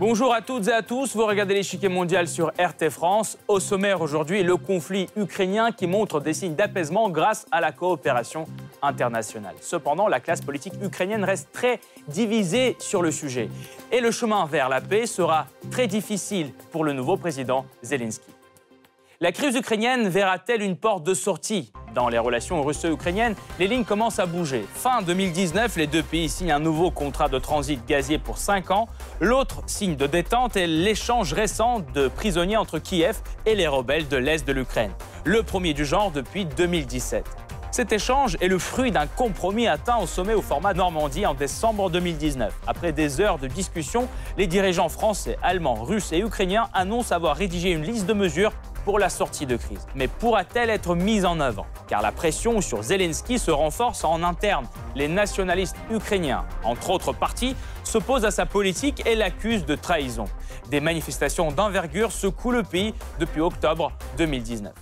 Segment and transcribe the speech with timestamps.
[0.00, 3.36] Bonjour à toutes et à tous, vous regardez l'échiquier mondial sur RT France.
[3.48, 8.46] Au sommaire aujourd'hui, le conflit ukrainien qui montre des signes d'apaisement grâce à la coopération
[8.80, 9.56] internationale.
[9.60, 13.50] Cependant, la classe politique ukrainienne reste très divisée sur le sujet.
[13.92, 18.39] Et le chemin vers la paix sera très difficile pour le nouveau président Zelensky.
[19.22, 24.18] La crise ukrainienne verra-t-elle une porte de sortie Dans les relations russo-ukrainiennes, les lignes commencent
[24.18, 24.64] à bouger.
[24.72, 28.88] Fin 2019, les deux pays signent un nouveau contrat de transit gazier pour 5 ans.
[29.20, 34.16] L'autre signe de détente est l'échange récent de prisonniers entre Kiev et les rebelles de
[34.16, 34.92] l'Est de l'Ukraine.
[35.24, 37.26] Le premier du genre depuis 2017.
[37.72, 41.88] Cet échange est le fruit d'un compromis atteint au sommet au format Normandie en décembre
[41.88, 42.52] 2019.
[42.66, 44.08] Après des heures de discussion,
[44.38, 48.52] les dirigeants français, allemands, russes et ukrainiens annoncent avoir rédigé une liste de mesures
[48.84, 49.86] pour la sortie de crise.
[49.94, 54.66] Mais pourra-t-elle être mise en œuvre Car la pression sur Zelensky se renforce en interne.
[54.94, 60.24] Les nationalistes ukrainiens, entre autres partis, s'opposent à sa politique et l'accusent de trahison.
[60.70, 64.72] Des manifestations d'envergure secouent le pays depuis octobre 2019.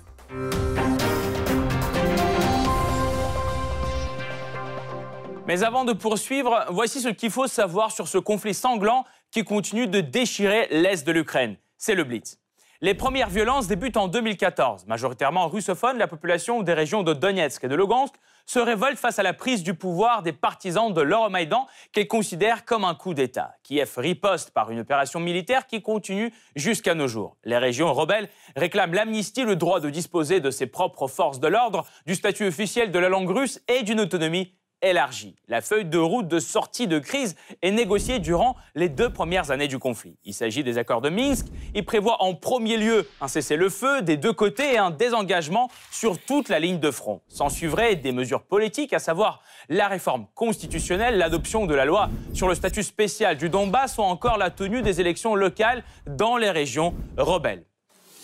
[5.47, 9.87] Mais avant de poursuivre, voici ce qu'il faut savoir sur ce conflit sanglant qui continue
[9.87, 11.57] de déchirer l'Est de l'Ukraine.
[11.79, 12.39] C'est le Blitz.
[12.81, 14.87] Les premières violences débutent en 2014.
[14.87, 18.15] Majoritairement russophone, la population des régions de Donetsk et de Lugansk
[18.47, 22.85] se révolte face à la prise du pouvoir des partisans de l'Euromaïdan qu'elle considère comme
[22.85, 23.57] un coup d'État.
[23.65, 27.37] Kiev riposte par une opération militaire qui continue jusqu'à nos jours.
[27.43, 31.85] Les régions rebelles réclament l'amnistie, le droit de disposer de ses propres forces de l'ordre,
[32.07, 35.35] du statut officiel de la langue russe et d'une autonomie élargie.
[35.49, 39.69] La feuille de route de sortie de crise est négociée durant les deux premières années
[39.69, 40.17] du conflit.
[40.25, 41.47] Il s'agit des accords de Minsk.
[41.75, 46.49] Il prévoit en premier lieu un cessez-le-feu des deux côtés et un désengagement sur toute
[46.49, 47.21] la ligne de front.
[47.29, 52.49] S'en suivraient des mesures politiques, à savoir la réforme constitutionnelle, l'adoption de la loi sur
[52.49, 56.95] le statut spécial du Donbass ou encore la tenue des élections locales dans les régions
[57.17, 57.65] rebelles.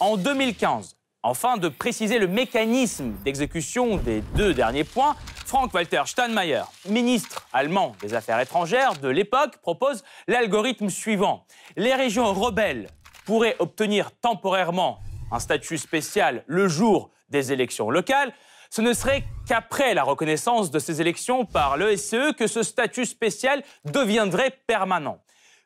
[0.01, 7.47] En 2015, Enfin, de préciser le mécanisme d'exécution des deux derniers points, Frank-Walter Steinmeier, ministre
[7.53, 11.47] allemand des Affaires étrangères de l'époque, propose l'algorithme suivant.
[11.77, 12.89] Les régions rebelles
[13.27, 14.99] pourraient obtenir temporairement
[15.31, 18.33] un statut spécial le jour des élections locales.
[18.71, 23.63] Ce ne serait qu'après la reconnaissance de ces élections par l'ESCE que ce statut spécial
[23.85, 25.19] deviendrait permanent.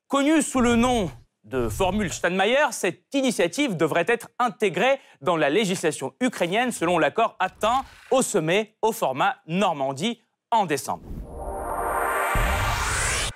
[0.09, 1.11] Connu sous le nom
[1.49, 7.85] de formule Steinmeier, cette initiative devrait être intégrée dans la législation ukrainienne selon l'accord atteint
[8.11, 10.21] au sommet au format Normandie
[10.51, 11.05] en décembre.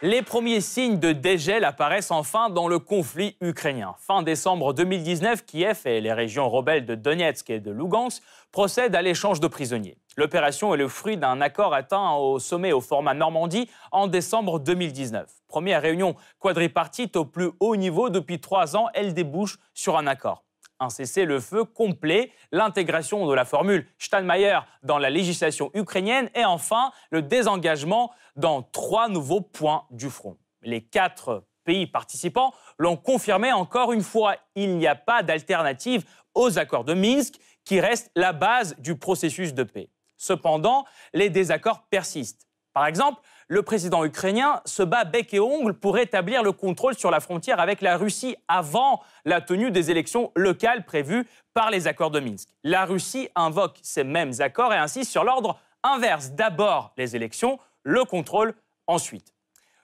[0.04, 3.94] Les premiers signes de dégel apparaissent enfin dans le conflit ukrainien.
[4.00, 8.20] Fin décembre 2019, Kiev et les régions rebelles de Donetsk et de Lugansk
[8.50, 9.96] procèdent à l'échange de prisonniers.
[10.16, 15.30] L'opération est le fruit d'un accord atteint au sommet au format Normandie en décembre 2019.
[15.46, 20.42] Première réunion quadripartite au plus haut niveau depuis trois ans, elle débouche sur un accord
[20.82, 27.22] un cessez-le-feu complet, l'intégration de la formule Steinmeier dans la législation ukrainienne et enfin le
[27.22, 30.37] désengagement dans trois nouveaux points du front.
[30.62, 36.04] Les quatre pays participants l'ont confirmé encore une fois, il n'y a pas d'alternative
[36.34, 39.88] aux accords de Minsk qui restent la base du processus de paix.
[40.16, 42.49] Cependant, les désaccords persistent.
[42.72, 43.20] Par exemple,
[43.52, 47.60] le président ukrainien se bat bec et ongle pour établir le contrôle sur la frontière
[47.60, 52.48] avec la Russie avant la tenue des élections locales prévues par les accords de Minsk.
[52.64, 56.30] La Russie invoque ces mêmes accords et insiste sur l'ordre inverse.
[56.30, 58.54] D'abord les élections, le contrôle
[58.86, 59.34] ensuite.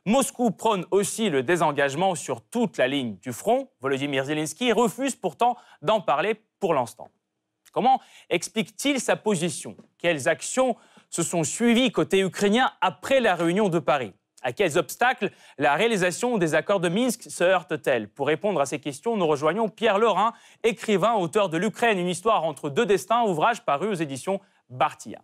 [0.06, 3.68] Moscou prône aussi le désengagement sur toute la ligne du front.
[3.82, 7.10] Volodymyr Zelensky refuse pourtant d'en parler pour l'instant.
[7.72, 8.00] Comment
[8.30, 9.76] explique-t-il sa position?
[9.98, 10.74] Quelles actions
[11.10, 16.38] se sont suivis côté ukrainien après la réunion de Paris à quels obstacles la réalisation
[16.38, 18.08] des accords de Minsk se heurte-t-elle?
[18.08, 20.32] Pour répondre à ces questions, nous rejoignons Pierre Lorrain,
[20.62, 25.20] écrivain, auteur de L'Ukraine, une histoire entre deux destins, ouvrage paru aux éditions Bartia.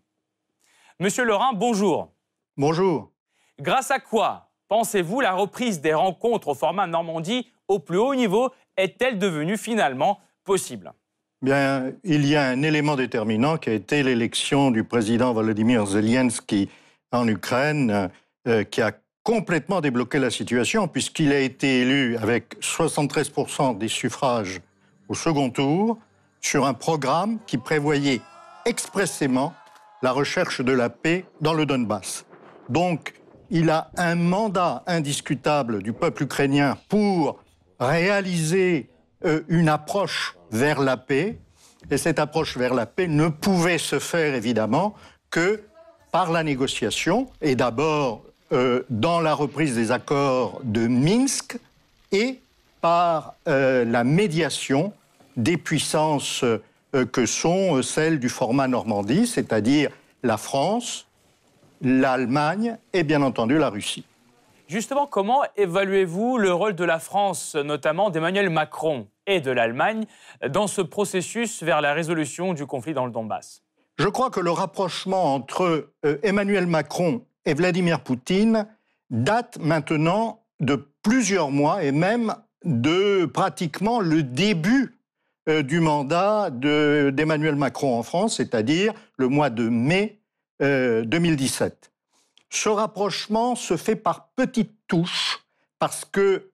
[1.00, 2.12] Monsieur Lorrain, bonjour.
[2.56, 3.10] Bonjour.
[3.58, 8.50] Grâce à quoi pensez-vous la reprise des rencontres au format Normandie au plus haut niveau
[8.76, 10.92] est-elle devenue finalement possible?
[11.44, 16.70] Bien, il y a un élément déterminant qui a été l'élection du président Volodymyr Zelensky
[17.12, 18.08] en Ukraine,
[18.48, 18.92] euh, qui a
[19.22, 24.62] complètement débloqué la situation, puisqu'il a été élu avec 73% des suffrages
[25.10, 25.98] au second tour
[26.40, 28.22] sur un programme qui prévoyait
[28.64, 29.52] expressément
[30.00, 32.24] la recherche de la paix dans le Donbass.
[32.70, 33.12] Donc,
[33.50, 37.38] il a un mandat indiscutable du peuple ukrainien pour
[37.78, 38.88] réaliser
[39.26, 41.36] euh, une approche vers la paix.
[41.90, 44.94] Et cette approche vers la paix ne pouvait se faire évidemment
[45.30, 45.62] que
[46.12, 48.22] par la négociation et d'abord
[48.52, 51.58] euh, dans la reprise des accords de Minsk
[52.12, 52.40] et
[52.80, 54.92] par la médiation
[55.38, 56.44] des puissances
[57.12, 59.90] que sont celles du format Normandie, c'est-à-dire
[60.22, 61.06] la France,
[61.80, 64.04] l'Allemagne et bien entendu la Russie.
[64.66, 70.06] Justement, comment évaluez-vous le rôle de la France, notamment d'Emmanuel Macron et de l'Allemagne,
[70.48, 73.62] dans ce processus vers la résolution du conflit dans le Donbass?
[73.98, 78.66] Je crois que le rapprochement entre euh, Emmanuel Macron et Vladimir Poutine
[79.10, 82.34] date maintenant de plusieurs mois et même
[82.64, 84.98] de pratiquement le début
[85.50, 90.20] euh, du mandat d'Emmanuel Macron en France, c'est-à-dire le mois de mai
[90.60, 91.93] 2017.
[92.54, 95.40] Ce rapprochement se fait par petites touches
[95.80, 96.52] parce que,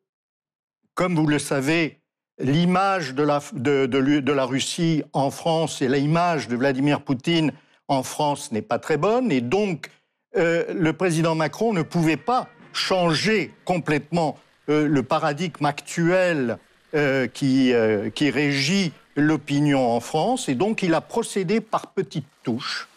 [0.94, 2.00] comme vous le savez,
[2.38, 7.52] l'image de la, de, la, Russie en France et l'image de Vladimir Poutine
[7.86, 9.30] en France n'est pas très bonne.
[9.30, 9.90] Et donc,
[10.38, 14.38] euh, le président Macron ne pouvait pas changer complètement
[14.70, 16.56] euh, le paradigme actuel
[16.94, 17.74] euh, qui,
[18.14, 20.48] qui régit l'opinion en France.
[20.48, 22.88] Et donc, il a procédé par petites touches.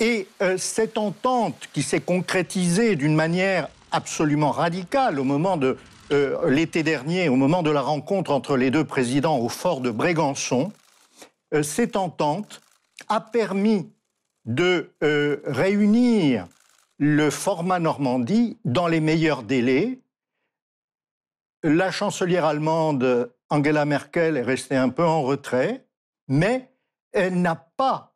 [0.00, 5.76] Et euh, cette entente qui s'est concrétisée d'une manière absolument radicale au moment de
[6.12, 9.90] euh, l'été dernier, au moment de la rencontre entre les deux présidents au fort de
[9.90, 10.72] Brégançon,
[11.52, 12.60] euh, cette entente
[13.08, 13.90] a permis
[14.44, 14.92] de
[15.44, 16.46] réunir
[16.98, 20.00] le format Normandie dans les meilleurs délais.
[21.62, 25.86] La chancelière allemande Angela Merkel est restée un peu en retrait,
[26.28, 26.70] mais
[27.12, 28.07] elle n'a pas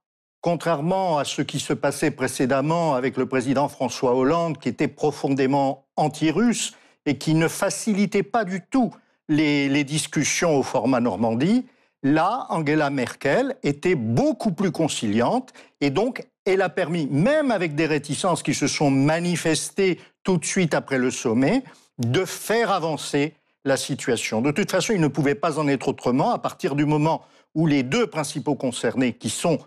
[0.42, 5.86] contrairement à ce qui se passait précédemment avec le président François Hollande, qui était profondément
[5.96, 6.74] anti-russe
[7.06, 8.92] et qui ne facilitait pas du tout
[9.28, 11.64] les, discussions au format Normandie,
[12.02, 17.86] là, Angela Merkel était beaucoup plus conciliante et donc elle a permis, même avec des
[17.86, 21.62] réticences qui se sont manifestées tout de suite après le sommet,
[21.98, 23.34] de faire avancer
[23.64, 24.42] la situation.
[24.42, 27.22] De toute façon, il ne pouvait pas en être autrement à partir du moment
[27.54, 29.60] où les deux principaux concernés, qui sont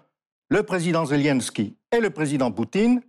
[0.56, 3.02] le président Zelensky et le président Poutine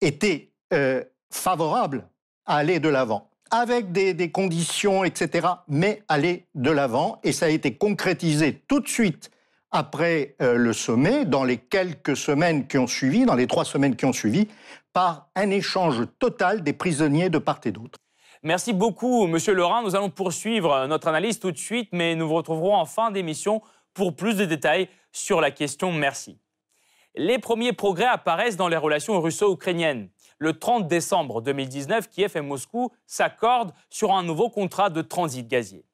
[0.00, 2.08] étaient euh, favorables
[2.46, 7.20] à aller de l'avant, avec des, conditions, etc., mais aller de l'avant.
[7.22, 9.30] Et ça a été concrétisé tout de suite
[9.70, 13.96] après euh, le sommet, dans les quelques semaines qui ont suivi, dans les trois semaines
[13.96, 14.48] qui ont suivi,
[14.94, 17.98] par un échange total des prisonniers de part et d'autre.
[18.42, 19.82] Merci beaucoup, Monsieur Laurent.
[19.82, 23.60] Nous allons poursuivre notre analyse tout de suite, mais nous vous retrouverons en fin d'émission
[23.92, 25.92] pour plus de détails sur la question.
[25.92, 26.38] Merci
[27.14, 30.08] les premiers progrès apparaissent dans les relations russo-ukrainiennes.
[30.38, 35.84] Le 30 décembre 2019, Kiev et Moscou s'accordent sur un nouveau contrat de transit gazier.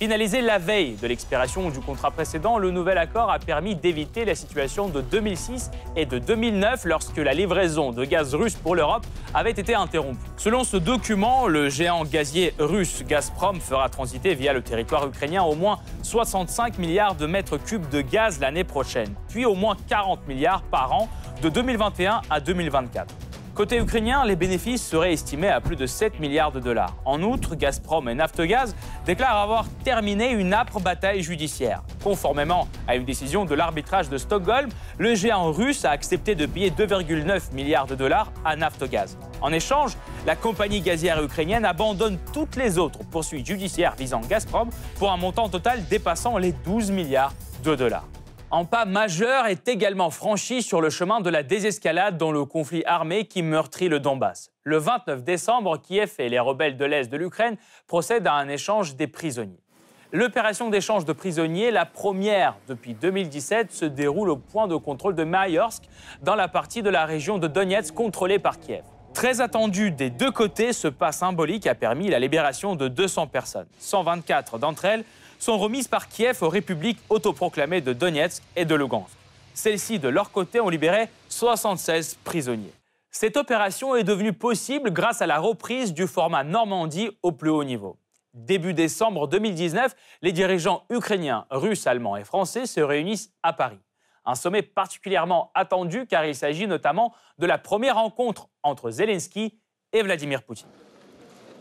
[0.00, 4.34] Finalisé la veille de l'expiration du contrat précédent, le nouvel accord a permis d'éviter la
[4.34, 9.04] situation de 2006 et de 2009 lorsque la livraison de gaz russe pour l'Europe
[9.34, 10.24] avait été interrompue.
[10.38, 15.54] Selon ce document, le géant gazier russe Gazprom fera transiter via le territoire ukrainien au
[15.54, 20.62] moins 65 milliards de mètres cubes de gaz l'année prochaine, puis au moins 40 milliards
[20.62, 21.10] par an
[21.42, 23.14] de 2021 à 2024.
[23.60, 26.96] Côté ukrainien, les bénéfices seraient estimés à plus de 7 milliards de dollars.
[27.04, 28.74] En outre, Gazprom et Naftogaz
[29.04, 31.82] déclarent avoir terminé une âpre bataille judiciaire.
[32.02, 36.70] Conformément à une décision de l'arbitrage de Stockholm, le géant russe a accepté de payer
[36.70, 39.18] 2,9 milliards de dollars à Naftogaz.
[39.42, 39.92] En échange,
[40.26, 45.50] la compagnie gazière ukrainienne abandonne toutes les autres poursuites judiciaires visant Gazprom pour un montant
[45.50, 48.06] total dépassant les 12 milliards de dollars.
[48.52, 52.82] Un pas majeur est également franchi sur le chemin de la désescalade dans le conflit
[52.84, 54.50] armé qui meurtrit le Donbass.
[54.64, 58.96] Le 29 décembre, Kiev et les rebelles de l'Est de l'Ukraine procèdent à un échange
[58.96, 59.62] des prisonniers.
[60.10, 65.22] L'opération d'échange de prisonniers, la première depuis 2017, se déroule au point de contrôle de
[65.22, 65.84] Mayorsk,
[66.20, 68.82] dans la partie de la région de Donetsk contrôlée par Kiev.
[69.14, 73.66] Très attendu des deux côtés, ce pas symbolique a permis la libération de 200 personnes.
[73.78, 75.04] 124 d'entre elles
[75.40, 79.16] sont remises par Kiev aux républiques autoproclamées de Donetsk et de Lugansk.
[79.54, 82.72] Celles-ci, de leur côté, ont libéré 76 prisonniers.
[83.10, 87.64] Cette opération est devenue possible grâce à la reprise du format Normandie au plus haut
[87.64, 87.96] niveau.
[88.34, 93.80] Début décembre 2019, les dirigeants ukrainiens, russes, allemands et français se réunissent à Paris.
[94.24, 99.58] Un sommet particulièrement attendu car il s'agit notamment de la première rencontre entre Zelensky
[99.92, 100.68] et Vladimir Poutine.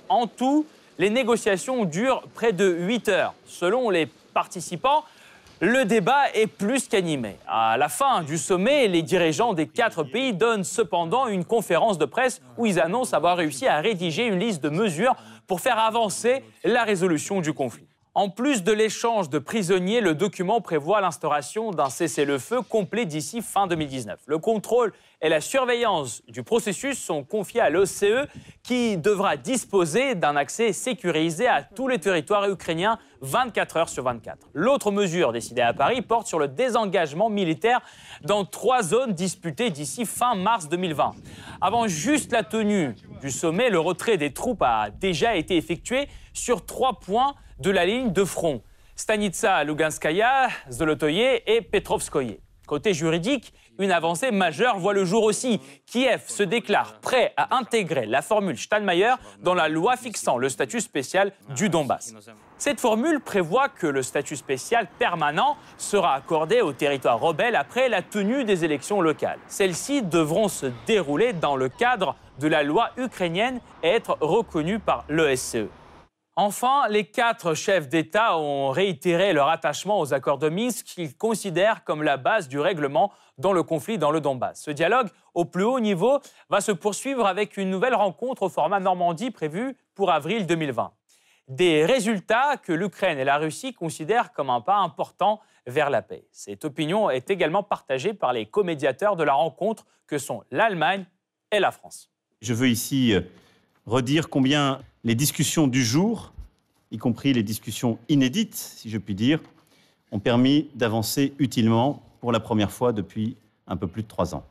[0.09, 0.67] En tout,
[1.00, 3.34] les négociations durent près de 8 heures.
[3.46, 5.03] Selon les participants,
[5.62, 7.38] le débat est plus qu'animé.
[7.48, 12.06] À la fin du sommet, les dirigeants des quatre pays donnent cependant une conférence de
[12.06, 15.15] presse où ils annoncent avoir réussi à rédiger une liste de mesures
[15.48, 17.88] pour faire avancer la résolution du conflit.
[18.15, 23.67] En plus de l'échange de prisonniers, le document prévoit l'instauration d'un cessez-le-feu complet d'ici fin
[23.67, 24.19] 2019.
[24.25, 28.27] Le contrôle et la surveillance du processus sont confiés à l'OCE
[28.63, 34.39] qui devra disposer d'un accès sécurisé à tous les territoires ukrainiens 24 heures sur 24.
[34.55, 37.79] L'autre mesure décidée à Paris porte sur le désengagement militaire
[38.23, 41.11] dans trois zones disputées d'ici fin mars 2020.
[41.61, 46.65] Avant juste la tenue du sommet, le retrait des troupes a déjà été effectué sur
[46.65, 48.61] trois points de la ligne de front.
[48.95, 52.39] Stanitsa Luganskaya, Zolotoye et Petrovskoye.
[52.67, 55.59] Côté juridique, une avancée majeure voit le jour aussi.
[55.87, 60.81] Kiev se déclare prêt à intégrer la formule Steinmeier dans la loi fixant le statut
[60.81, 62.13] spécial du Donbass.
[62.57, 68.01] Cette formule prévoit que le statut spécial permanent sera accordé aux territoires rebelles après la
[68.01, 69.39] tenue des élections locales.
[69.47, 75.05] Celles-ci devront se dérouler dans le cadre de la loi ukrainienne et être reconnues par
[75.09, 75.69] l'ESCE.
[76.41, 81.84] Enfin, les quatre chefs d'État ont réitéré leur attachement aux accords de Minsk qu'ils considèrent
[81.84, 84.62] comme la base du règlement dans le conflit dans le Donbass.
[84.62, 88.79] Ce dialogue au plus haut niveau va se poursuivre avec une nouvelle rencontre au format
[88.79, 90.93] Normandie prévue pour avril 2020.
[91.50, 96.25] Des résultats que l'Ukraine et la Russie considèrent comme un pas important vers la paix.
[96.31, 101.05] Cette opinion est également partagée par les comédiateurs de la rencontre que sont l'Allemagne
[101.51, 102.10] et la France.
[102.41, 103.19] Je veux ici euh,
[103.89, 106.34] redire combien les discussions du jour,
[106.91, 109.41] y compris les discussions inédites, si je puis dire,
[110.12, 113.36] ont permis d'avancer utilement pour la première fois depuis
[113.67, 114.43] un peu plus de trois ans.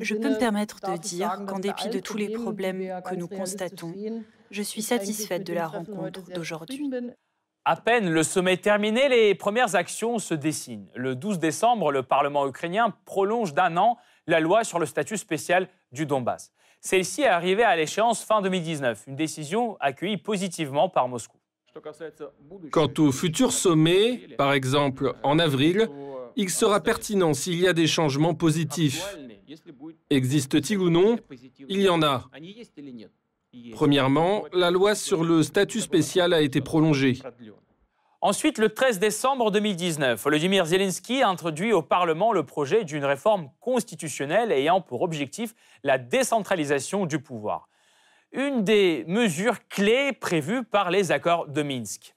[0.00, 3.94] Je peux me permettre de dire qu'en dépit de tous les problèmes que nous constatons,
[4.50, 6.90] je suis satisfaite de la rencontre d'aujourd'hui.
[7.64, 10.88] À peine le sommet terminé, les premières actions se dessinent.
[10.94, 15.68] Le 12 décembre, le Parlement ukrainien prolonge d'un an la loi sur le statut spécial
[15.92, 16.52] du Donbass.
[16.80, 21.36] Celle-ci est arrivée à l'échéance fin 2019, une décision accueillie positivement par Moscou.
[22.72, 25.88] Quant au futur sommet, par exemple en avril,
[26.36, 29.04] il sera pertinent s'il y a des changements positifs.
[30.08, 31.16] Existe-t-il ou non?
[31.68, 32.28] Il y en a.
[33.72, 37.18] Premièrement, la loi sur le statut spécial a été prolongée.
[38.22, 43.48] Ensuite, le 13 décembre 2019, Volodymyr Zelensky a introduit au Parlement le projet d'une réforme
[43.60, 47.70] constitutionnelle ayant pour objectif la décentralisation du pouvoir.
[48.32, 52.14] Une des mesures clés prévues par les accords de Minsk.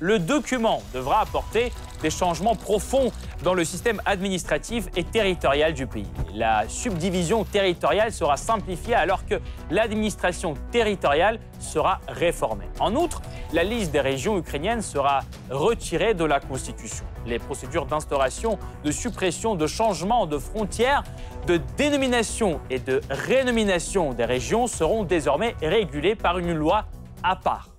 [0.00, 3.10] Le document devra apporter des changements profonds
[3.42, 6.06] dans le système administratif et territorial du pays.
[6.34, 9.40] La subdivision territoriale sera simplifiée alors que
[9.70, 12.66] l'administration territoriale sera réformée.
[12.78, 17.04] En outre, la liste des régions ukrainiennes sera retirée de la Constitution.
[17.26, 21.02] Les procédures d'instauration, de suppression, de changement de frontières,
[21.46, 26.84] de dénomination et de rénomination des régions seront désormais régulées par une loi
[27.22, 27.77] à part.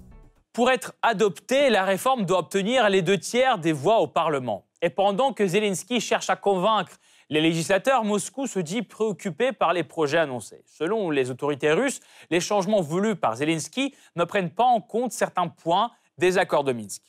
[0.53, 4.65] Pour être adoptée, la réforme doit obtenir les deux tiers des voix au Parlement.
[4.81, 6.93] Et pendant que Zelensky cherche à convaincre
[7.29, 10.63] les législateurs, Moscou se dit préoccupé par les projets annoncés.
[10.65, 11.99] Selon les autorités russes,
[12.31, 16.73] les changements voulus par Zelensky ne prennent pas en compte certains points des accords de
[16.73, 17.03] Minsk.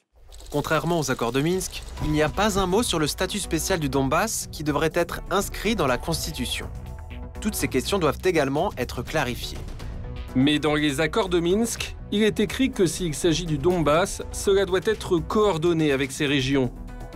[0.52, 3.80] Contrairement aux accords de Minsk, il n'y a pas un mot sur le statut spécial
[3.80, 6.68] du Donbass qui devrait être inscrit dans la Constitution.
[7.40, 9.58] Toutes ces questions doivent également être clarifiées.
[10.36, 14.64] Mais dans les accords de Minsk, il est écrit que s'il s'agit du Donbass, cela
[14.64, 16.72] doit être coordonné avec ces régions.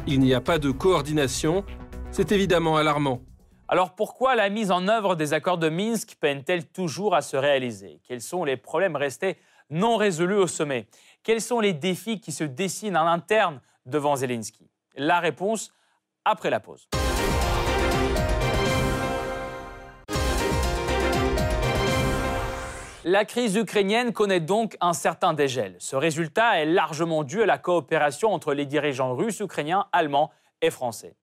[0.08, 1.64] Il n'y a pas de coordination,
[2.10, 3.20] c'est évidemment alarmant.
[3.68, 8.00] Alors pourquoi la mise en œuvre des accords de Minsk peine-t-elle toujours à se réaliser?
[8.06, 9.36] Quels sont les problèmes restés
[9.70, 10.88] non résolus au sommet?
[11.22, 14.68] Quels sont les défis qui se dessinent en interne devant Zelensky?
[14.96, 15.72] La réponse
[16.24, 16.88] après la pause.
[23.06, 25.76] La crise ukrainienne connaît donc un certain dégel.
[25.78, 30.30] Ce résultat est largement dû à la coopération entre les dirigeants russes, ukrainiens, allemands
[30.62, 31.14] et français.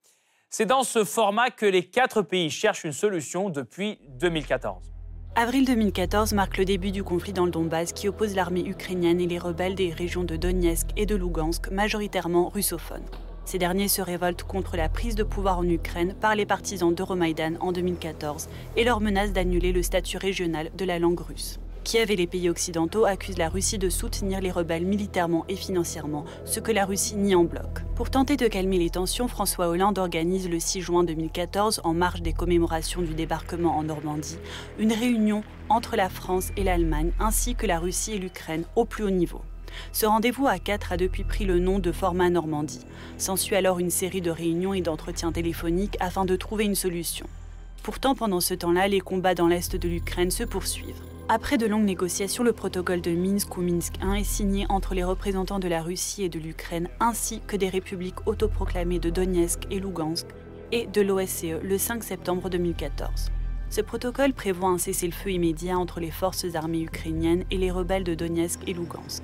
[0.51, 4.91] C'est dans ce format que les quatre pays cherchent une solution depuis 2014.
[5.35, 9.25] Avril 2014 marque le début du conflit dans le Donbass qui oppose l'armée ukrainienne et
[9.25, 13.09] les rebelles des régions de Donetsk et de Lugansk, majoritairement russophones.
[13.43, 17.55] Ces derniers se révoltent contre la prise de pouvoir en Ukraine par les partisans d'Euromaïdan
[17.59, 21.59] en 2014 et leur menace d'annuler le statut régional de la langue russe.
[21.83, 26.25] Kiev et les pays occidentaux accusent la Russie de soutenir les rebelles militairement et financièrement,
[26.45, 27.83] ce que la Russie nie en bloc.
[27.95, 32.21] Pour tenter de calmer les tensions, François Hollande organise le 6 juin 2014, en marge
[32.21, 34.37] des commémorations du débarquement en Normandie,
[34.77, 39.03] une réunion entre la France et l'Allemagne, ainsi que la Russie et l'Ukraine, au plus
[39.03, 39.41] haut niveau.
[39.91, 42.85] Ce rendez-vous à quatre a depuis pris le nom de format Normandie.
[43.17, 47.25] S'ensuit alors une série de réunions et d'entretiens téléphoniques afin de trouver une solution.
[47.81, 51.01] Pourtant, pendant ce temps-là, les combats dans l'est de l'Ukraine se poursuivent.
[51.33, 55.05] Après de longues négociations, le protocole de Minsk ou Minsk I est signé entre les
[55.05, 59.79] représentants de la Russie et de l'Ukraine, ainsi que des républiques autoproclamées de Donetsk et
[59.79, 60.27] Lugansk,
[60.73, 63.31] et de l'OSCE le 5 septembre 2014.
[63.69, 68.13] Ce protocole prévoit un cessez-le-feu immédiat entre les forces armées ukrainiennes et les rebelles de
[68.13, 69.23] Donetsk et Lugansk.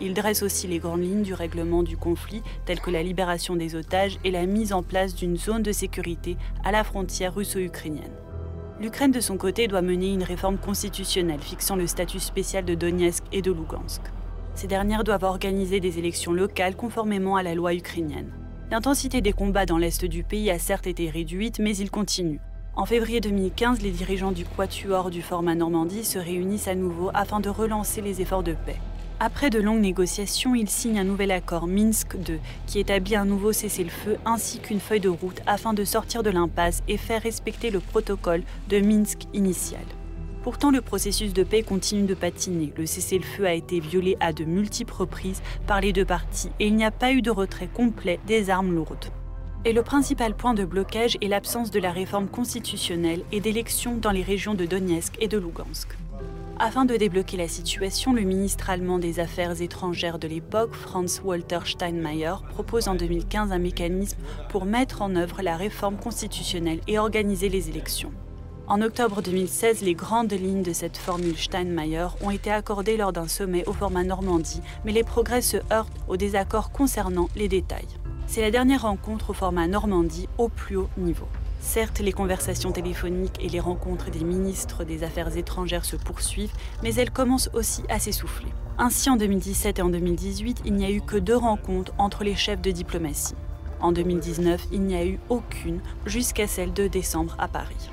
[0.00, 3.74] Il dresse aussi les grandes lignes du règlement du conflit, telles que la libération des
[3.74, 8.10] otages et la mise en place d'une zone de sécurité à la frontière russo-ukrainienne.
[8.82, 13.22] L'Ukraine, de son côté, doit mener une réforme constitutionnelle fixant le statut spécial de Donetsk
[13.30, 14.02] et de Lugansk.
[14.56, 18.32] Ces dernières doivent organiser des élections locales conformément à la loi ukrainienne.
[18.72, 22.40] L'intensité des combats dans l'est du pays a certes été réduite, mais il continue.
[22.74, 27.38] En février 2015, les dirigeants du Quatuor du format Normandie se réunissent à nouveau afin
[27.38, 28.80] de relancer les efforts de paix.
[29.20, 33.52] Après de longues négociations, ils signent un nouvel accord Minsk II qui établit un nouveau
[33.52, 37.80] cessez-le-feu ainsi qu'une feuille de route afin de sortir de l'impasse et faire respecter le
[37.80, 39.84] protocole de Minsk initial.
[40.42, 42.72] Pourtant, le processus de paix continue de patiner.
[42.76, 46.74] Le cessez-le-feu a été violé à de multiples reprises par les deux parties et il
[46.74, 49.06] n'y a pas eu de retrait complet des armes lourdes.
[49.64, 54.10] Et le principal point de blocage est l'absence de la réforme constitutionnelle et d'élections dans
[54.10, 55.96] les régions de Donetsk et de Lugansk.
[56.58, 61.60] Afin de débloquer la situation, le ministre allemand des Affaires étrangères de l'époque, Franz Walter
[61.64, 64.18] Steinmeier, propose en 2015 un mécanisme
[64.48, 68.12] pour mettre en œuvre la réforme constitutionnelle et organiser les élections.
[68.68, 73.28] En octobre 2016, les grandes lignes de cette formule Steinmeier ont été accordées lors d'un
[73.28, 77.88] sommet au format Normandie, mais les progrès se heurtent aux désaccords concernant les détails.
[78.26, 81.26] C'est la dernière rencontre au format Normandie au plus haut niveau.
[81.62, 86.52] Certes, les conversations téléphoniques et les rencontres des ministres des Affaires étrangères se poursuivent,
[86.82, 88.48] mais elles commencent aussi à s'essouffler.
[88.78, 92.34] Ainsi, en 2017 et en 2018, il n'y a eu que deux rencontres entre les
[92.34, 93.36] chefs de diplomatie.
[93.80, 97.90] En 2019, il n'y a eu aucune jusqu'à celle de décembre à Paris.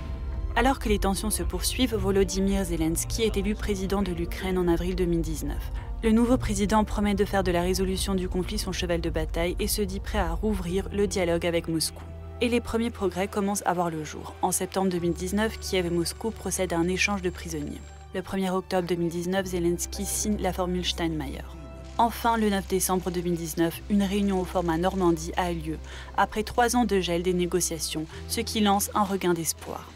[0.55, 4.95] Alors que les tensions se poursuivent, Volodymyr Zelensky est élu président de l'Ukraine en avril
[4.95, 5.55] 2019.
[6.03, 9.55] Le nouveau président promet de faire de la résolution du conflit son cheval de bataille
[9.59, 12.03] et se dit prêt à rouvrir le dialogue avec Moscou.
[12.41, 14.33] Et les premiers progrès commencent à voir le jour.
[14.41, 17.81] En septembre 2019, Kiev et Moscou procèdent à un échange de prisonniers.
[18.13, 21.43] Le 1er octobre 2019, Zelensky signe la formule Steinmeier.
[21.97, 25.77] Enfin, le 9 décembre 2019, une réunion au format Normandie a lieu,
[26.15, 29.89] après trois ans de gel des négociations, ce qui lance un regain d'espoir.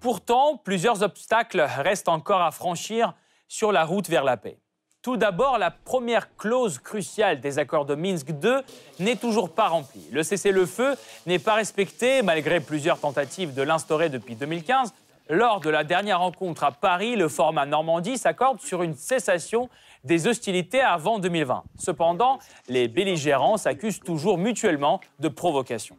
[0.00, 3.14] Pourtant, plusieurs obstacles restent encore à franchir
[3.46, 4.58] sur la route vers la paix.
[5.04, 8.60] Tout d'abord, la première clause cruciale des accords de Minsk II
[9.00, 10.08] n'est toujours pas remplie.
[10.10, 10.94] Le cessez-le-feu
[11.26, 14.94] n'est pas respecté malgré plusieurs tentatives de l'instaurer depuis 2015.
[15.28, 19.68] Lors de la dernière rencontre à Paris, le format Normandie s'accorde sur une cessation
[20.04, 21.64] des hostilités avant 2020.
[21.78, 22.38] Cependant,
[22.68, 25.98] les belligérants s'accusent toujours mutuellement de provocation.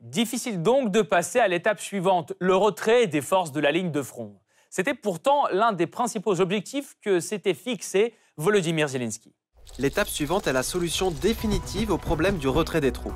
[0.00, 4.02] Difficile donc de passer à l'étape suivante, le retrait des forces de la ligne de
[4.02, 4.34] front.
[4.68, 9.34] C'était pourtant l'un des principaux objectifs que s'était fixé Volodymyr Zelensky.
[9.78, 13.12] L'étape suivante est la solution définitive au problème du retrait des troupes.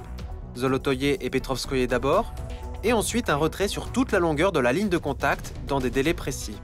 [0.57, 2.35] Zolotoye et Petrovskoye d'abord,
[2.85, 5.89] et ensuite un retrait sur toute la longueur de la ligne de contact dans des
[5.89, 6.57] délais précis.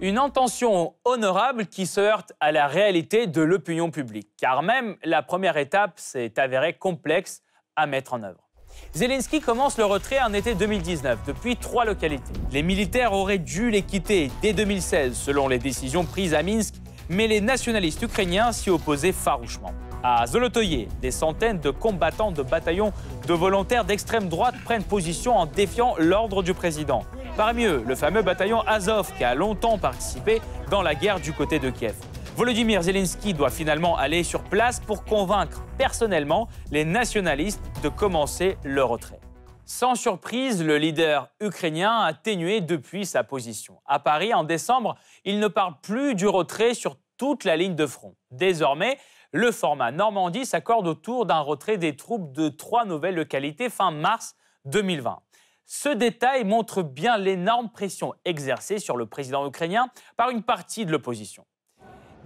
[0.00, 5.22] Une intention honorable qui se heurte à la réalité de l'opinion publique, car même la
[5.22, 7.42] première étape s'est avérée complexe
[7.76, 8.48] à mettre en œuvre.
[8.94, 12.32] Zelensky commence le retrait en été 2019 depuis trois localités.
[12.52, 16.76] Les militaires auraient dû les quitter dès 2016 selon les décisions prises à Minsk,
[17.08, 19.72] mais les nationalistes ukrainiens s'y opposaient farouchement.
[20.04, 22.92] À Zolotoye, des centaines de combattants de bataillons
[23.28, 27.04] de volontaires d'extrême droite prennent position en défiant l'ordre du président.
[27.36, 31.58] Parmi eux, le fameux bataillon Azov qui a longtemps participé dans la guerre du côté
[31.58, 31.94] de Kiev.
[32.36, 38.82] Volodymyr Zelensky doit finalement aller sur place pour convaincre personnellement les nationalistes de commencer le
[38.82, 39.20] retrait.
[39.64, 43.80] Sans surprise, le leader ukrainien a atténué depuis sa position.
[43.86, 47.86] À Paris, en décembre, il ne parle plus du retrait sur toute la ligne de
[47.86, 48.16] front.
[48.32, 48.98] Désormais,
[49.30, 54.34] le format Normandie s'accorde autour d'un retrait des troupes de trois nouvelles localités fin mars
[54.64, 55.20] 2020.
[55.64, 60.90] Ce détail montre bien l'énorme pression exercée sur le président ukrainien par une partie de
[60.90, 61.46] l'opposition.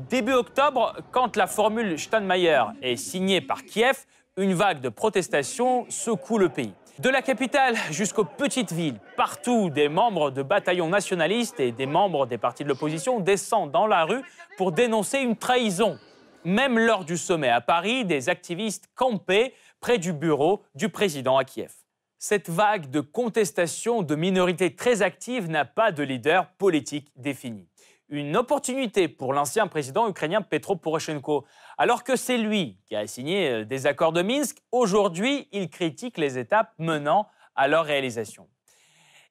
[0.09, 4.07] Début octobre, quand la formule Steinmeier est signée par Kiev,
[4.39, 6.75] une vague de protestations secoue le pays.
[6.99, 12.25] De la capitale jusqu'aux petites villes, partout, des membres de bataillons nationalistes et des membres
[12.25, 14.23] des partis de l'opposition descendent dans la rue
[14.57, 15.99] pour dénoncer une trahison.
[16.47, 21.45] Même lors du sommet à Paris, des activistes campaient près du bureau du président à
[21.45, 21.73] Kiev.
[22.19, 27.69] Cette vague de contestation de minorités très actives n'a pas de leader politique défini
[28.09, 31.45] une opportunité pour l'ancien président ukrainien Petro Poroshenko.
[31.79, 36.19] Alors que c'est lui qui a signé euh, des accords de Minsk, aujourd'hui, il critique
[36.19, 38.49] les étapes menant à leur réalisation.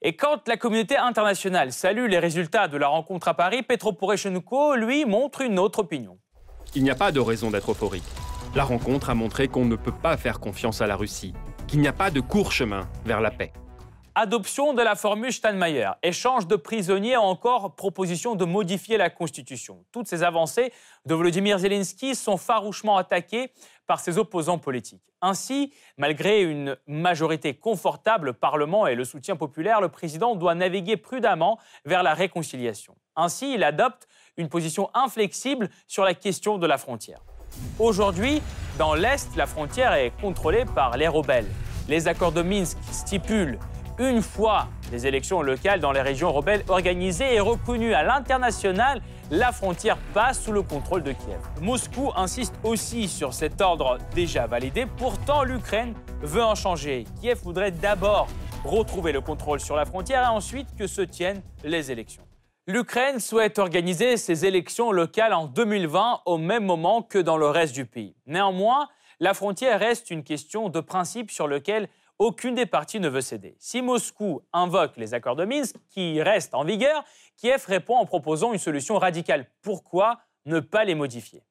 [0.01, 4.75] Et quand la communauté internationale salue les résultats de la rencontre à Paris, Petro Poroshenko,
[4.75, 6.19] lui, montre une autre opinion.
[6.75, 8.03] Il n'y a pas de raison d'être euphorique.
[8.55, 11.33] La rencontre a montré qu'on ne peut pas faire confiance à la Russie,
[11.67, 13.51] qu'il n'y a pas de court chemin vers la paix.
[14.17, 19.84] Adoption de la formule Steinmeier, échange de prisonniers, encore proposition de modifier la Constitution.
[19.91, 20.71] Toutes ces avancées
[21.06, 23.51] de Volodymyr Zelensky sont farouchement attaquées
[23.88, 25.04] par ses opposants politiques.
[25.21, 31.60] Ainsi, malgré une majorité confortable, Parlement et le soutien populaire, le président doit naviguer prudemment
[31.84, 32.95] vers la réconciliation.
[33.17, 37.19] Ainsi, il adopte une position inflexible sur la question de la frontière.
[37.80, 38.41] Aujourd'hui,
[38.78, 41.49] dans l'Est, la frontière est contrôlée par les rebelles.
[41.89, 43.60] Les accords de Minsk stipulent
[43.99, 49.51] une fois les élections locales dans les régions rebelles organisées et reconnues à l'international, la
[49.51, 51.39] frontière passe sous le contrôle de Kiev.
[51.62, 54.86] Moscou insiste aussi sur cet ordre déjà validé.
[54.97, 57.05] Pourtant, l'Ukraine veut en changer.
[57.21, 58.27] Kiev voudrait d'abord
[58.63, 62.23] retrouver le contrôle sur la frontière et ensuite que se tiennent les élections.
[62.67, 67.75] L'Ukraine souhaite organiser ses élections locales en 2020 au même moment que dans le reste
[67.75, 68.15] du pays.
[68.25, 71.88] Néanmoins, la frontière reste une question de principe sur lequel
[72.19, 73.56] aucune des parties ne veut céder.
[73.60, 77.04] Si Moscou invoque les accords de Minsk, qui restent en vigueur,
[77.36, 79.47] Kiev répond en proposant une solution radicale.
[79.62, 81.43] Pourquoi ne pas les modifier?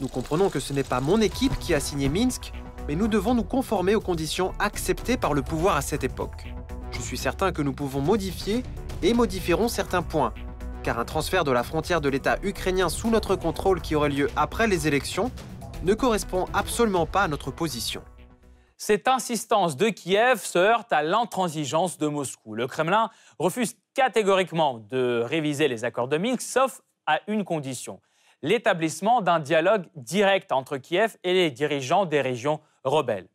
[0.00, 2.52] Nous comprenons que ce n'est pas mon équipe qui a signé Minsk,
[2.88, 6.44] mais nous devons nous conformer aux conditions acceptées par le pouvoir à cette époque.
[6.90, 8.62] Je suis certain que nous pouvons modifier
[9.02, 10.34] et modifierons certains points,
[10.82, 14.28] car un transfert de la frontière de l'État ukrainien sous notre contrôle qui aurait lieu
[14.36, 15.30] après les élections
[15.82, 18.02] ne correspond absolument pas à notre position.
[18.86, 22.54] Cette insistance de Kiev se heurte à l'intransigeance de Moscou.
[22.54, 28.02] Le Kremlin refuse catégoriquement de réviser les accords de Minsk, sauf à une condition
[28.42, 33.26] l'établissement d'un dialogue direct entre Kiev et les dirigeants des régions rebelles.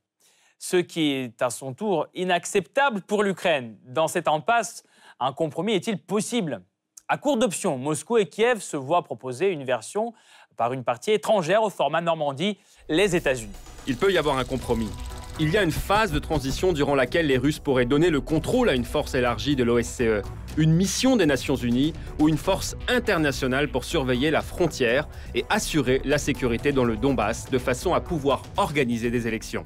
[0.60, 3.76] Ce qui est à son tour inacceptable pour l'Ukraine.
[3.86, 4.84] Dans cette impasse,
[5.20, 6.62] un compromis est-il possible?
[7.08, 10.14] À court d'options, Moscou et Kiev se voient proposer une version
[10.58, 13.56] par une partie étrangère au format Normandie, les États-Unis.
[13.88, 14.92] Il peut y avoir un compromis,
[15.42, 18.68] il y a une phase de transition durant laquelle les Russes pourraient donner le contrôle
[18.68, 20.22] à une force élargie de l'OSCE,
[20.58, 26.02] une mission des Nations Unies ou une force internationale pour surveiller la frontière et assurer
[26.04, 29.66] la sécurité dans le Donbass de façon à pouvoir organiser des élections.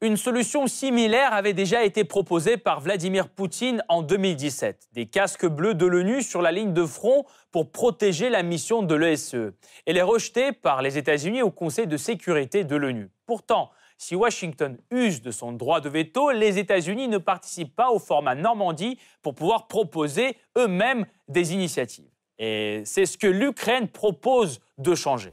[0.00, 4.90] Une solution similaire avait déjà été proposée par Vladimir Poutine en 2017.
[4.92, 8.94] Des casques bleus de l'ONU sur la ligne de front pour protéger la mission de
[8.94, 9.52] l'OSCE.
[9.84, 13.10] Elle est rejetée par les États-Unis au Conseil de sécurité de l'ONU.
[13.26, 17.98] Pourtant, si Washington use de son droit de veto, les États-Unis ne participent pas au
[17.98, 22.08] format Normandie pour pouvoir proposer eux-mêmes des initiatives.
[22.38, 25.32] Et c'est ce que l'Ukraine propose de changer.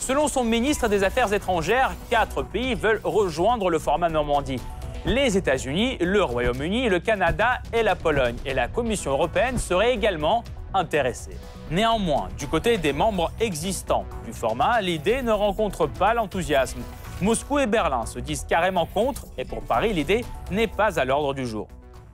[0.00, 4.60] Selon son ministre des Affaires étrangères, quatre pays veulent rejoindre le format Normandie.
[5.06, 8.36] Les États-Unis, le Royaume-Uni, le Canada et la Pologne.
[8.44, 10.42] Et la Commission européenne serait également
[10.74, 11.38] intéressée.
[11.70, 16.82] Néanmoins, du côté des membres existants du format, l'idée ne rencontre pas l'enthousiasme.
[17.22, 21.32] Moscou et Berlin se disent carrément contre, et pour Paris, l'idée n'est pas à l'ordre
[21.32, 21.68] du jour.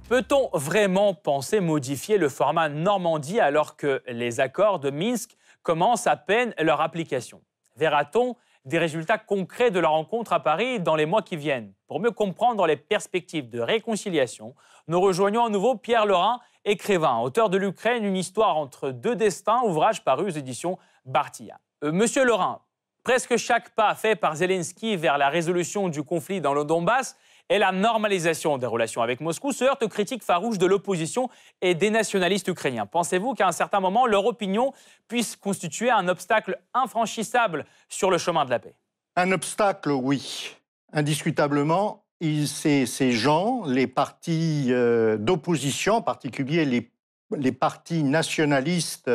[0.09, 6.17] Peut-on vraiment penser modifier le format Normandie alors que les accords de Minsk commencent à
[6.17, 7.41] peine leur application?
[7.77, 8.37] Verra-t-on
[8.67, 11.73] des résultats concrets de la rencontre à Paris dans les mois qui viennent?
[11.87, 14.55] Pour mieux comprendre les perspectives de réconciliation,
[14.87, 19.63] nous rejoignons à nouveau Pierre Lorrain, écrivain, auteur de l'Ukraine, une histoire entre deux destins,
[19.65, 21.59] ouvrage paru aux éditions Bartilla.
[21.85, 22.61] Euh, Monsieur Lorrain,
[23.03, 27.17] Presque chaque pas fait par Zelensky vers la résolution du conflit dans le Donbass
[27.49, 31.31] et la normalisation des relations avec Moscou se heurte aux critiques farouches de l'opposition
[31.63, 32.87] et des nationalistes ukrainiens.
[32.87, 34.73] Pensez-vous qu'à un certain moment, leur opinion
[35.09, 38.75] puisse constituer un obstacle infranchissable sur le chemin de la paix?
[39.17, 40.55] Un obstacle, oui.
[40.93, 46.91] Indiscutablement, ces, gens, les partis euh, d'opposition, en particulier les,
[47.37, 49.11] les partis nationalistes,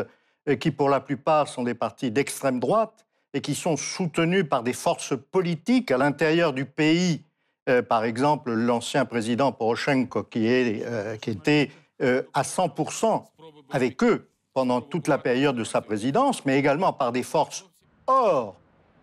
[0.50, 4.63] euh, qui pour la plupart sont des partis d'extrême droite, et qui sont soutenus par
[4.63, 7.21] des forces politiques à l'intérieur du pays.
[7.67, 11.69] Euh, par exemple, l'ancien président Poroshenko, qui, est, euh, qui était
[12.02, 13.26] euh, à 100%
[13.71, 17.65] avec eux pendant toute la période de sa présidence, mais également par des forces
[18.08, 18.56] hors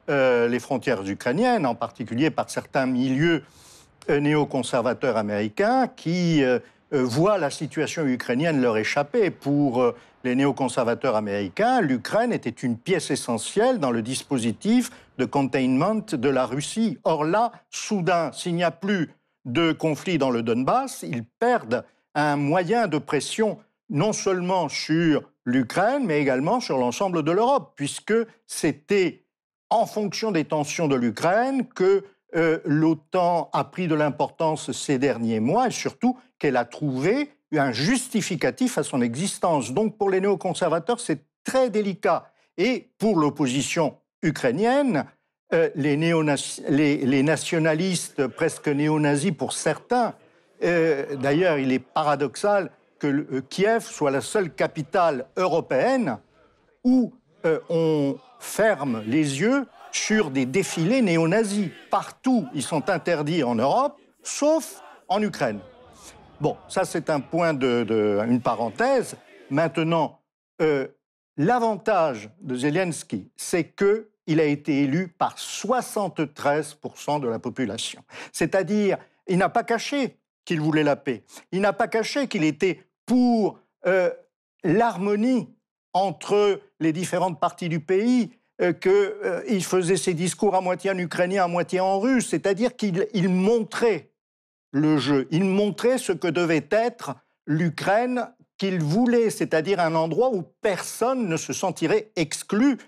[0.08, 3.44] les frontières ukrainiennes, en particulier par certains milieux
[4.10, 6.42] néoconservateurs américains qui
[6.92, 9.30] voient la situation ukrainienne leur échapper.
[9.30, 16.28] Pour les néoconservateurs américains, l'Ukraine était une pièce essentielle dans le dispositif de containment de
[16.28, 16.98] la Russie.
[17.04, 19.10] Or là, soudain, s'il n'y a plus
[19.44, 23.58] de conflit dans le Donbass, ils perdent un moyen de pression
[23.90, 28.14] non seulement sur l'Ukraine, mais également sur l'ensemble de l'Europe, puisque
[28.46, 29.24] c'était
[29.70, 35.40] en fonction des tensions de l'Ukraine que euh, l'OTAN a pris de l'importance ces derniers
[35.40, 39.72] mois et surtout qu'elle a trouvé un justificatif à son existence.
[39.72, 42.30] Donc pour les néoconservateurs, c'est très délicat.
[42.56, 45.04] Et pour l'opposition ukrainienne,
[45.52, 50.14] euh, les, les, nationalistes presque néo-nazis pour certains,
[50.64, 56.18] euh, d'ailleurs il est paradoxal que Kiev soit la seule capitale européenne
[56.84, 57.12] où
[57.68, 61.70] on ferme les yeux sur des défilés néo-nazis.
[61.90, 65.60] Partout, ils sont interdits en Europe, sauf en Ukraine.
[66.40, 69.16] Bon, ça c'est un point de, une parenthèse.
[69.50, 70.20] Maintenant,
[70.60, 70.88] euh,
[71.36, 78.02] l'avantage de Zelensky, c'est que il a été élu par 73% de la population.
[78.32, 81.24] C'est-à-dire, il n'a pas caché qu'il voulait la paix.
[81.50, 84.10] Il n'a pas caché qu'il était pour euh,
[84.64, 85.48] l'harmonie
[85.92, 88.30] entre les différentes parties du pays,
[88.70, 93.28] qu'il euh, faisait ses discours à moitié en ukrainien, à moitié en russe, c'est-à-dire qu'il
[93.28, 94.10] montrait
[94.70, 100.44] le jeu, il montrait ce que devait être l'Ukraine qu'il voulait, c'est-à-dire un endroit où
[100.60, 102.78] personne ne se sentirait exclu,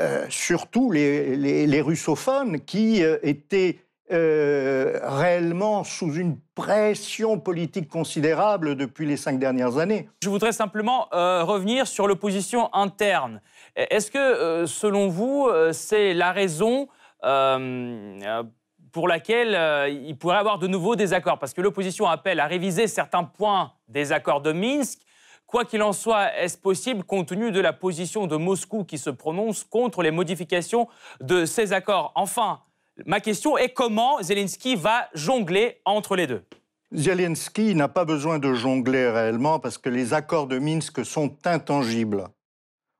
[0.00, 3.78] euh, surtout les, russophones qui étaient
[4.10, 10.08] réellement sous une pression politique considérable depuis les cinq dernières années.
[10.22, 13.40] Je voudrais simplement revenir sur l'opposition interne.
[13.76, 16.88] Est-ce que, euh, selon vous, euh, c'est la raison
[17.24, 18.42] euh,
[18.92, 21.38] pour laquelle il pourrait y avoir de nouveaux désaccords?
[21.38, 25.00] Parce que l'opposition appelle à réviser certains points des accords de Minsk.
[25.46, 29.10] Quoi qu'il en soit, est-ce possible compte tenu de la position de Moscou qui se
[29.10, 30.88] prononce contre les modifications
[31.20, 32.12] de ces accords?
[32.14, 32.60] Enfin,
[33.06, 36.44] ma question est comment Zelensky va jongler entre les deux?
[36.92, 42.28] Zelensky n'a pas besoin de jongler réellement parce que les accords de Minsk sont intangibles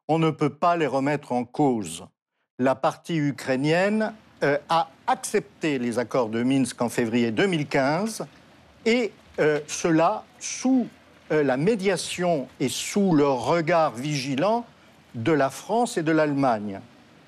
[0.09, 2.05] on ne peut pas les remettre en cause.
[2.59, 4.13] La partie ukrainienne
[4.43, 8.27] euh, a accepté les accords de Minsk en février 2015
[8.87, 10.87] et euh, cela sous
[11.33, 14.65] euh, la médiation et sous le regard vigilant
[15.15, 16.81] de la France et de l'Allemagne.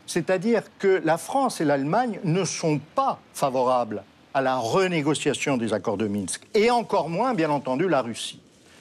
[0.07, 5.97] C'est-à-dire que la France et l'Allemagne ne sont pas favorables à la renégociation des accords
[5.97, 8.41] de Minsk, et encore moins, bien entendu, la Russie.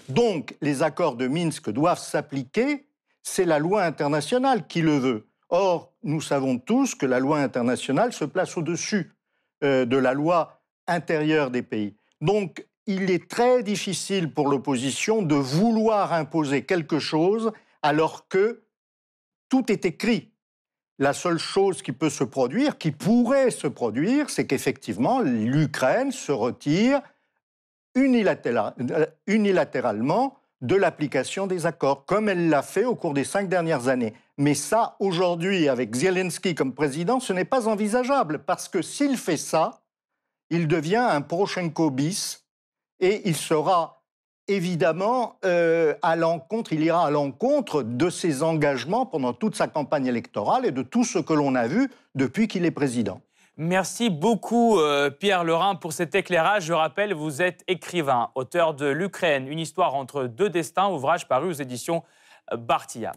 [0.10, 2.85] Donc, les accords de Minsk doivent s'appliquer
[3.26, 5.28] c'est la loi internationale qui le veut.
[5.50, 9.12] Or, nous savons tous que la loi internationale se place au-dessus
[9.64, 11.96] euh, de la loi intérieure des pays.
[12.22, 18.64] Donc, il est très difficile pour l'opposition de vouloir imposer quelque chose alors que
[19.50, 20.32] tout est écrit.
[21.00, 26.32] La seule chose qui peut se produire, qui pourrait se produire, c'est qu'effectivement, l'Ukraine se
[26.32, 27.02] retire
[27.96, 34.14] unilatéralement de l'application des accords, comme elle l'a fait au cours des cinq dernières années.
[34.38, 39.38] Mais ça, aujourd'hui, avec Zelensky comme président, ce n'est pas envisageable, parce que s'il fait
[39.38, 39.82] ça,
[40.50, 42.46] il devient un Poroshenko bis,
[43.00, 44.04] et il sera
[44.48, 50.06] évidemment euh, à l'encontre, il ira à l'encontre de ses engagements pendant toute sa campagne
[50.06, 53.22] électorale et de tout ce que l'on a vu depuis qu'il est président.
[53.58, 56.66] Merci beaucoup euh, Pierre Lerin pour cet éclairage.
[56.66, 61.48] Je rappelle, vous êtes écrivain, auteur de L'Ukraine, une histoire entre deux destins, ouvrage paru
[61.50, 62.04] aux éditions
[62.52, 63.14] euh, Bartilla.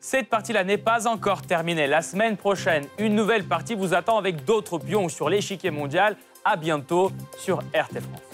[0.00, 1.86] Cette partie-là n'est pas encore terminée.
[1.86, 6.16] La semaine prochaine, une nouvelle partie vous attend avec d'autres pions sur l'échiquier mondial.
[6.44, 8.25] À bientôt sur RT France.